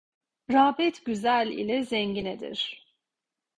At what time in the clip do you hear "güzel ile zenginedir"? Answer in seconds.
1.05-2.87